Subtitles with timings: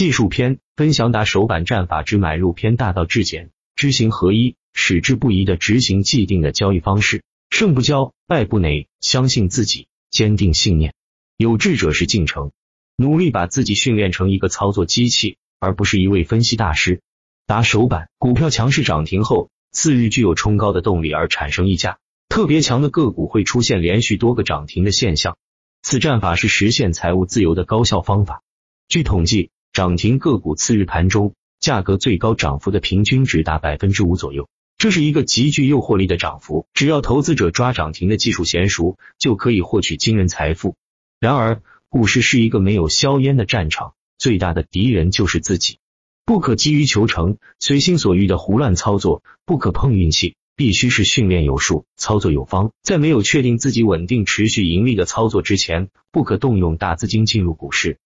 [0.00, 7.22] 技术篇分享打手板战法之买入篇，大道至简，知行合一，矢志不移的执行既定的交易方式。
[7.50, 10.94] 胜不骄，败不馁，相信自己，坚定信念。
[11.36, 12.50] 有志者事竟成。
[12.96, 17.02] 努力把自己训练成一个操作机器，而不是一位分析大师。
[17.46, 21.98] 打手板，股票强势涨停后，次日具有冲高的动力而产生溢价，
[22.30, 25.36] 特别强的个股会出现连续多个涨停的现象。
[25.82, 28.42] 此战法是实现财务自由的高效方法。
[28.88, 36.66] 据统计，涨停个股次日盘中价格最高涨幅的平均值达百分之五左右，这是一个极具诱惑力的涨幅。
[36.74, 40.74] 只要投资者抓涨停的技术娴熟，就可以获取惊人财富。
[41.20, 45.78] 然而，股市是一个没有硝烟的战场，最大的敌人就是自己。
[46.24, 50.34] 不可急于求成、随心所欲的胡乱操作，不可碰运气。
[50.56, 57.96] 必须是训练有素、操作有方，在没有确定自己稳定持续盈利的操作之前，不可动用大资金进入股市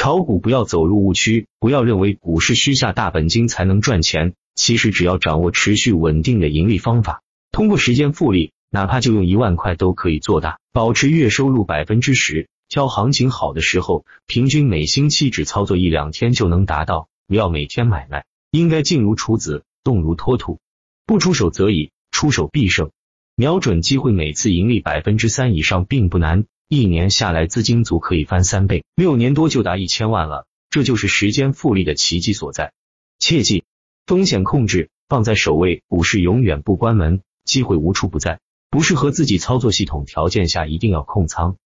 [0.00, 0.38] 炒股。
[0.38, 4.32] 不要走入误区，不要认为股市需下大本金才能赚钱。
[4.54, 12.48] 其实只要掌握持续稳定的盈利方法，通过时间复利，哪怕就用一万块都可以做大，保持月收入百分之十。
[12.70, 17.08] 挑行情好的时候，平均每星期只操作一两天就能达到。
[17.26, 20.60] 不要每天买卖，应该静如处子，动如脱兔，
[21.04, 21.90] 不出手则已。
[22.10, 22.90] 出手必胜，
[23.36, 32.72] 瞄准机会，每次盈利百分之三以上并不难，一年下来资金足可以翻三倍，六年多就达一千万了，这就是时间复利的奇迹所在。
[33.18, 33.64] 切记，
[34.06, 38.38] 风险控制放在首位，股市永远不关门，机会无处不在，
[38.70, 41.56] 不适合自己操作系统条件下一定要控仓，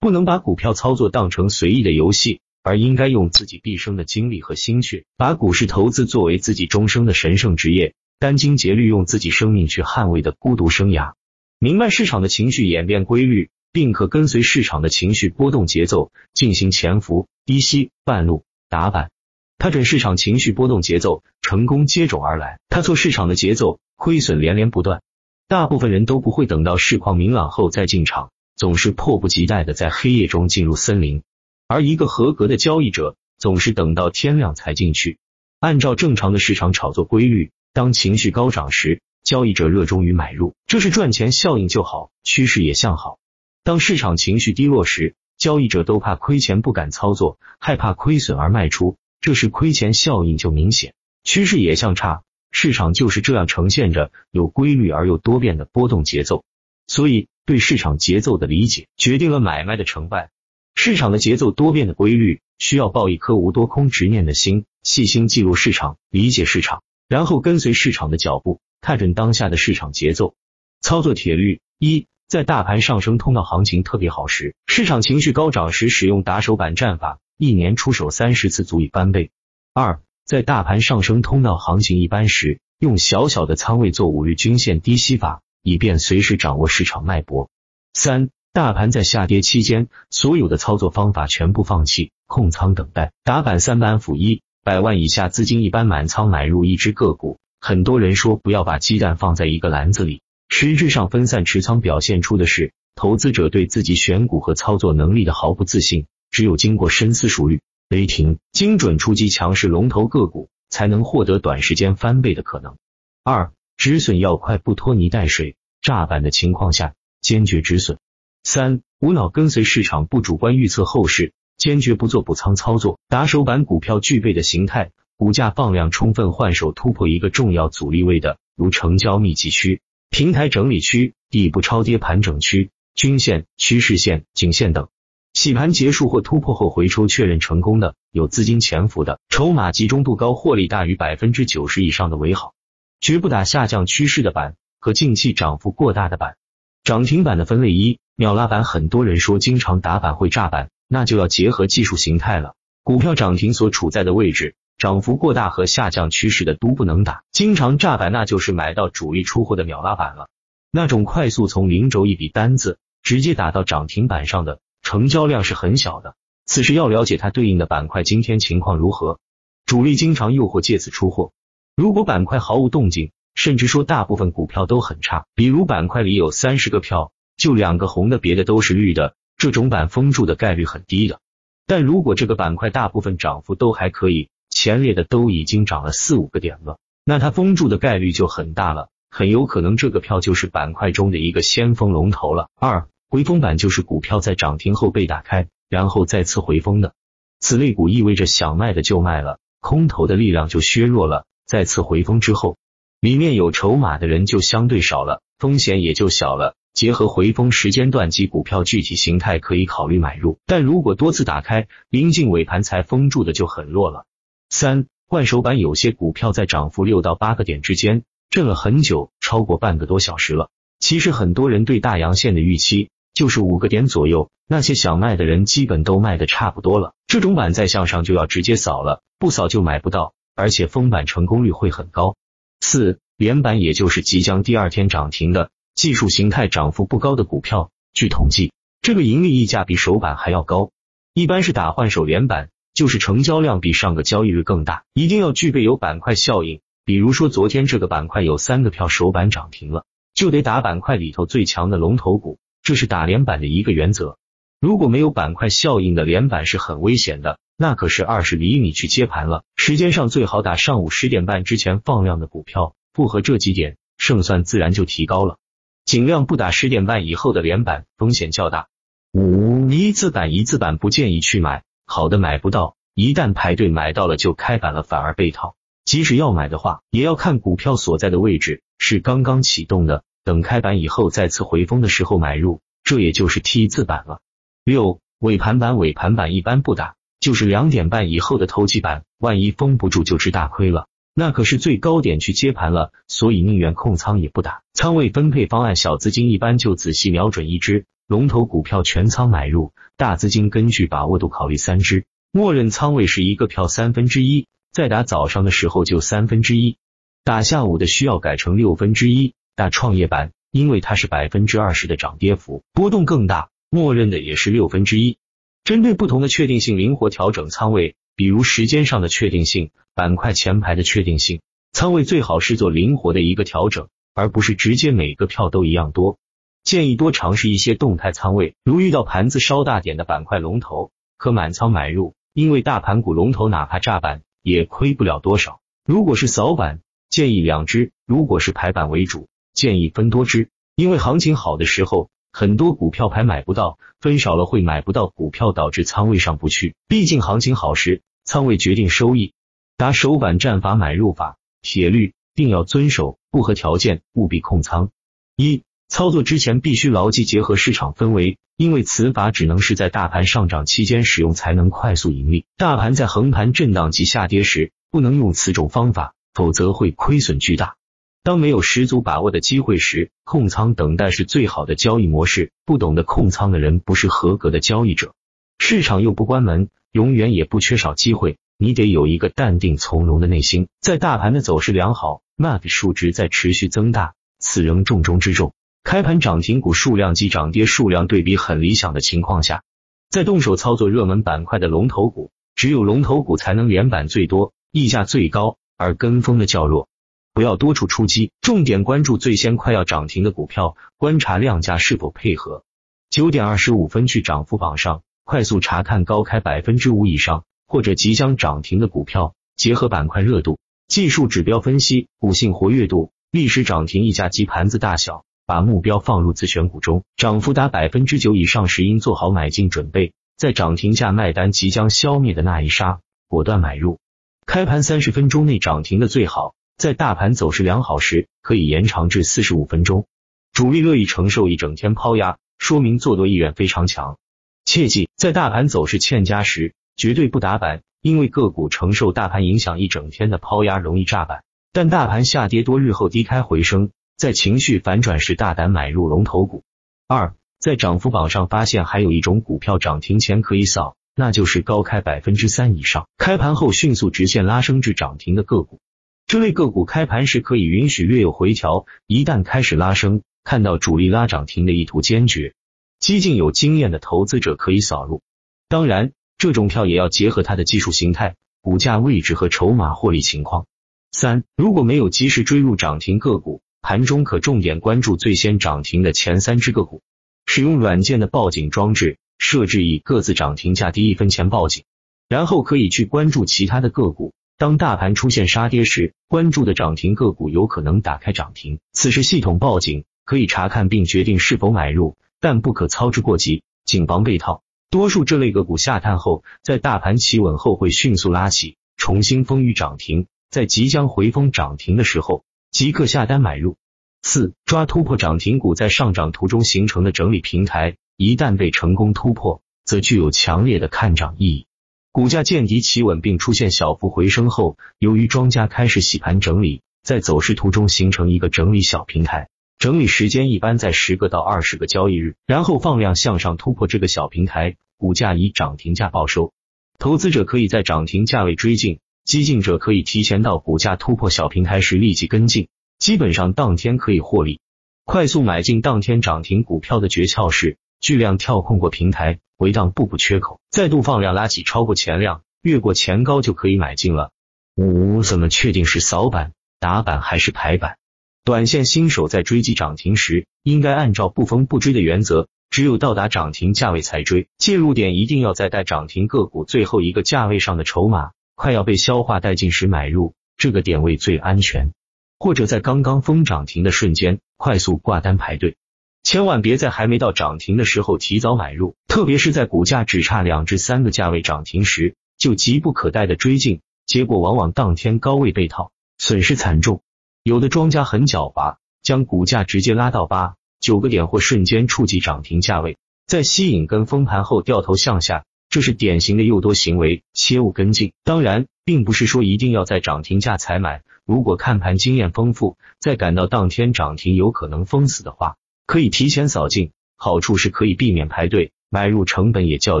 [0.00, 7.92] 不能把股票操作当成随意的游戏，而应该用自己毕生的精力和心血，把股市投资作为自己终生的神圣职业。
[8.18, 11.12] 殚精竭虑用自己生命去捍卫的孤独生涯，
[11.58, 19.10] 明白市场的情绪演变规律，并可跟随市场的情绪波动节奏进行潜伏、低吸、半路打板。
[19.58, 25.02] 他准市场情绪波动节奏，成功接踵而来；他错市场的节奏，亏损连连不断。
[25.48, 31.24] 大部分人都不会等到市况明朗后再进场，总是迫不及待的在黑夜中进入森林。
[31.66, 35.18] 而一个合格的交易者，总是等到天亮才进去，
[35.58, 37.50] 按照正常的市场炒作规律。
[37.72, 43.18] 当情绪高涨时，交易者热衷于买入，这是赚钱效应就好，趋势也向好。
[43.64, 50.92] 当市场情绪低落时，交易者都怕亏钱不敢操作，害怕亏损而卖出，这时亏钱效应就明显，
[51.24, 52.24] 趋势也向差。
[52.50, 56.44] 市场就是这样呈现着有规律而又多变的波动节奏。
[56.86, 60.28] 所以，对市场节奏的理解决定了买卖的成败。
[60.74, 66.82] 市场的节奏多变的规律，需要抱一颗无多空执念的心，细心记录市场，理解市场。
[67.08, 70.34] 然后跟随市场的脚步，看准当下的市场节奏，
[70.82, 79.30] 操作铁律：一，在大盘上升通道行情特别好时，市场情绪高涨时，使用打手板战法，一年出手三十次足以翻倍；
[79.72, 87.48] 二，在大盘上升通道行情一般时，用小小的仓位做五日均线低吸法，以便随时掌握市场脉搏；
[87.92, 94.42] 三，大盘在下跌期间，所有的操作方法全部放弃，控仓等待，打板三板斧一。
[94.64, 100.22] 百万以下资金一般满仓买入一只个股，很多人说不要把鸡蛋放在一个篮子里，
[100.56, 106.06] 实质上分散持仓表现出的是投资者对自己选股和操作能力的毫不自信。
[106.30, 112.76] 只有经过深思熟虑，雷霆精准出击强势龙头个股，才能获得短时间翻倍的可能。
[113.24, 117.98] 二止损要快，不拖泥带水，炸板的情况下坚决止损。
[118.44, 121.32] 三无脑跟随市场，不主观预测后市。
[121.56, 129.80] 坚决不做补仓操作，打手板股票具备的形态，股价放量充分换手突破一个重要阻力位的，如成交密集区、
[130.16, 134.84] 平台整理区、底部超跌盘整区、均线、趋势线、颈线等；
[135.32, 142.54] 洗盘结束或突破后回抽确认成功的，有资金潜伏的，筹码集中度高，获利大于百分之九十以上的为好。
[143.00, 146.36] 绝不打下降趋势的板和近期涨幅过大的板。
[146.84, 150.70] 涨停板的分类一，秒拉板，很多人说经常打板会炸板。
[150.86, 152.54] 那就要结合技术形态了。
[152.84, 157.22] 股票涨停所处在的位置，涨幅过大和下降趋势的都不能打。
[157.32, 160.28] 经常炸板，那就是买到主力出货的秒拉板了。
[160.70, 166.16] 那种快速从零轴一笔单子直接打到涨停板上的，成交量是很小的。
[166.46, 169.20] 此时要了解它对应的板块今天情况如何。
[169.66, 171.32] 主力经常诱惑借此出货。
[171.74, 179.14] 如果板块毫无动静，甚至说大部分股票都很差，比如板块里有三十个票，就两个红的，别的都是绿的。
[179.36, 181.20] 这种板封住的概率很低的，
[181.66, 192.48] 但如果这个板块大部分涨幅都还可以，前列的都已经涨了四五个点了，那它封住的概率就很大了，很有可能这个票就是板块中的一个先锋龙头了。
[192.58, 196.94] 二回风板就是股票在涨停后被打开，然后再次回风的。
[197.40, 201.26] 此类股意味着想卖的就卖了，空头的力量就削弱了。
[201.46, 202.56] 再次回风之后，
[203.00, 206.54] 里面有筹码的人就相对少了，风险也就小了。
[206.72, 210.38] 结合回风时间段及股票具体形态，可以考虑买入。
[210.46, 214.06] 但如果多次打开，临近尾盘才封住的就很弱了。
[214.50, 220.50] 三换手板，有些股票在涨幅六到八个点之间，震了很久，超过半个多小时了。
[220.80, 226.94] 其实很多人对大阳线的预期就是五个点左右，那些想卖的人基本都卖的差不多了。
[227.06, 232.16] 这种板再向上就要直接扫了，不扫就买不到，而且封板成功率会很高。
[232.60, 235.50] 四连板，也就是即将第二天涨停的。
[235.74, 240.70] 技术形态涨幅不高的股票，据统计，这个盈利溢价比首板还要高。
[241.14, 246.60] 一般是打换手连板，就是成交量比上个交易日更大，一定要具备有板块效应。
[246.84, 254.18] 比如说昨天这个板块有三个票首板涨停了，就得打板块里头最强的龙头股，这是打连板的一个原则。
[254.60, 259.44] 如果没有板块效应的连板是很危险的，那可是二十厘米去接盘了。
[259.56, 265.38] 时间上最好打上午十点半之前放量的股票，符合这几点，胜算自然就提高了。
[265.84, 268.68] 尽量不打十点半以后的连板，风险较大。
[269.12, 275.56] 五一字板一字板不建议去买，好的买不到，一旦排队买到了就开板了，反而被套。
[275.84, 284.20] 即使要买的话，也要看股票所在的位置是刚刚启动的，等开板以后再次回风的时候买入，这也就是 T 字板了。
[284.64, 290.86] 六尾盘板尾盘板一般不打，就是两点半以后的投机板，万一封不住就吃大亏了。
[291.14, 294.62] 那可是最高点去接盘了，所以宁愿控仓也不打。
[294.72, 306.76] 仓位分配方案，小资金一般就仔细瞄准一只龙头股票全仓买入，大资金根据把握度考虑三只，默认仓位是一个票三分之一，再打早上的时候就三分之一，
[307.24, 309.32] 打下午的需要改成六分之一。
[309.56, 315.16] 打创业板，因为它是百分之二十的涨跌幅，波动更大，默认的也是六分之一。
[315.62, 317.96] 针对不同的确定性，灵活调整仓位。
[318.16, 321.40] 比如时间上的确定性，板块前排的确定性，
[321.72, 326.18] 仓位最好是做灵活的一个调整，而不是直接每个票都一样多。
[326.64, 335.60] 建议多尝试一些动态仓位，如遇到盘子稍大点的板块龙头，可满仓买入，因为大盘股龙头哪怕炸板也亏不了多少。
[335.84, 336.80] 如果是扫板，
[337.10, 342.10] 建议两只；如果是排板为主，建议分多只，因为行情好的时候。
[342.36, 346.74] 很多股票牌买不到，分少了会买不到股票，导致仓位上不去。
[346.88, 349.34] 毕竟行情好时，仓位决定收益。
[349.76, 354.90] 打手板战法买入法，铁律定要遵守，不合条件务必控仓。
[355.36, 362.46] 一、操作之前必须牢记结合市场氛围，因为此法只能是在大盘上涨期间使用，才能快速盈利。
[362.56, 367.76] 大盘在横盘震荡及下跌时，不能用此种方法，否则会亏损巨大。
[368.22, 372.52] 当没有十足把握的机会时，控仓等待是最好的交易模式。
[372.64, 375.12] 不懂得控仓的人不是合格的交易者。
[375.58, 378.38] 市场又不关门，永远也不缺少机会。
[378.56, 380.68] 你得有一个淡定从容的内心。
[380.80, 385.52] 在大盘的走势良好 mac 数值在持续增大，此仍重中之重。
[385.84, 389.62] 开盘涨停股数量及涨跌数量对比很理想的情况下，
[390.08, 396.88] 在动手操作热门板块的龙头股，只有龙头股才能连板最多，溢价最高，而跟风的较弱。
[397.34, 402.64] 不要多处出击，重点关注最先快要涨停的股票，观察量价是否配合。
[403.10, 410.58] 九点二十五分去涨幅榜上快速查看高开百分之五以上或者即将涨停的股票，结合板块热度、
[410.88, 417.04] 技术指标分析、股性活跃度、历史涨停溢价及盘子大小，把目标放入自选股中。
[417.16, 423.98] 涨幅达百分之九以上时，应做好买进准备，在涨停价卖单即将消灭的那一刹，果断买入。
[424.46, 426.54] 开盘三十分钟内涨停的最好。
[426.76, 430.06] 在大盘走势良好时，可以延长至四十五分钟。
[430.52, 434.18] 主力乐意承受一整天抛压，说明做多意愿非常强。
[434.64, 441.44] 切记，在大盘走势欠佳时，绝对不打板，因为个股承受大盘影响一整天的抛压容易炸板。
[441.72, 446.62] 但大盘下跌多日后低开回升，在情绪反转时大胆买入龙头股。
[447.08, 455.80] 二，在涨幅榜上发现还有一种股票涨停前可以扫，那就是高开百分之三以上，开盘后迅速直线拉升至涨停的个股。
[456.26, 462.54] 这类个股开盘时可以允许略有回调，一旦开始拉升，看到主力拉涨停的意图坚决，
[462.98, 465.20] 激进有经验的投资者可以扫入。
[465.68, 470.66] 当然，这种票也要结合它的技术形态、股价位置和筹码获利情况。
[471.12, 477.02] 三，如果没有及时追入涨停个股，盘中可重点关注最先涨停的前三只个股，
[477.44, 481.84] 使用软件的报警装置，设置以各自涨停价低一分钱报警，
[482.26, 484.32] 然后可以去关注其他的个股。
[484.56, 494.62] 当大盘出现杀跌时，关注的涨停个股有可能打开涨停，此时系统报警，可以查看并决定是否买入，但不可操之过急，谨防被套。
[494.88, 503.76] 多数这类个股下探后，在大盘企稳后会迅速拉起，重新封于涨停，在即将回封涨停的时候，即刻下单买入。
[504.22, 511.68] 四、抓突破涨停股在上涨途中形成的整理平台，一旦被成功突破，则具有强烈的看涨意义。
[512.10, 526.52] 股价见底企稳并出现小幅回升后，由于庄家开始洗盘整理，在走势图中形成一个整理小平台，整理时间一般在十个到二十个交易日，然后放量向上突破这个小平台，股价以涨停价报收。
[526.98, 532.68] 投资者可以在涨停价位追进，激进者可以提前到股价突破小平台时立即跟进。
[532.98, 534.60] 基本上当天可以获利，
[535.04, 544.30] 快速买进当天涨停股票的诀窍是巨量跳空过平台，回荡步步缺口，再度放量拉起超过前量，越过前高就可以买进了。
[544.76, 547.96] 五怎么确定是扫板、打板还是排板？
[548.44, 561.92] 短线新手在追击涨停时，应该按照不疯不追的原则，只有到达涨停价位才追，介入点一定要在带涨停个股最后一个价位上的筹码快要被消化殆尽时买入，这个点位最安全。
[562.38, 565.76] 或者在刚刚封涨停的瞬间快速挂单排队，
[566.22, 577.00] 千万别在还没到涨停的时候提早买入，特别是在股价只差两至三个价位涨停时，就急不可待的追进，结果往往当天高位被套，损失惨重。
[577.42, 588.12] 有的庄家很狡猾，将股价直接拉到八九个点或瞬间触及涨停价位，在吸引跟封盘后掉头向下，这是典型的诱多行为，切勿跟进。
[588.22, 591.02] 当然，并不是说一定要在涨停价才买。
[591.26, 596.92] 如果看盘经验丰富，在感到当天涨停有可能封死的话，可以提前扫进。
[597.16, 600.00] 好处是可以避免排队，买入成本也较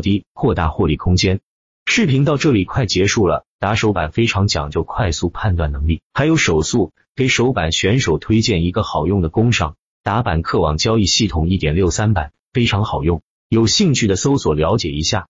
[0.00, 1.40] 低，扩大获利空间。
[1.86, 3.44] 视频到这里快结束了。
[3.58, 6.92] 打手板非常讲究快速判断能力，还有手速。
[7.16, 13.22] 给手板选手推荐一个好用的工商打板客网交易系统一点六三版，非常好用。
[13.48, 15.26] 有兴趣的搜索了解一下。